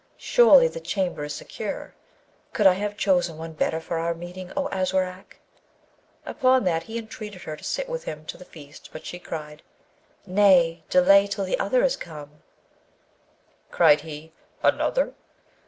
Surely 0.17 0.67
the 0.67 0.79
chamber 0.79 1.25
is 1.25 1.35
secure: 1.35 1.93
could 2.53 2.65
I 2.65 2.73
have 2.73 2.97
chosen 2.97 3.37
one 3.37 3.53
better 3.53 3.79
for 3.79 3.99
our 3.99 4.15
meeting, 4.15 4.51
O 4.57 4.67
Aswarak?' 4.71 5.37
Upon 6.25 6.63
that 6.63 6.81
he 6.81 6.97
entreated 6.97 7.43
her 7.43 7.55
to 7.55 7.63
sit 7.63 7.87
with 7.87 8.05
him 8.05 8.25
to 8.25 8.35
the 8.35 8.43
feast, 8.43 8.89
but 8.91 9.05
she 9.05 9.19
cried, 9.19 9.61
'Nay! 10.25 10.81
delay 10.89 11.27
till 11.27 11.45
the 11.45 11.59
other 11.59 11.83
is 11.83 11.95
come.' 11.97 12.41
Cried 13.69 14.01
he, 14.01 14.31
'Another?' 14.63 15.13